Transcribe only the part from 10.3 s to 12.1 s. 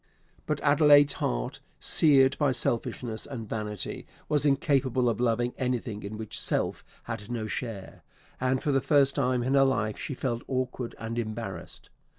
awkward and embarrassed.